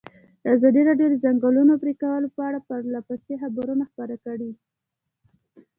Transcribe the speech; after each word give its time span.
ازادي 0.53 0.81
راډیو 0.89 1.07
د 1.09 1.13
د 1.19 1.21
ځنګلونو 1.25 1.73
پرېکول 1.83 2.23
په 2.35 2.41
اړه 2.47 2.59
پرله 2.67 2.99
پسې 3.07 3.33
خبرونه 3.43 3.83
خپاره 3.91 4.15
کړي. 4.25 4.51